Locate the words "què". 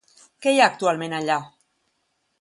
0.45-0.53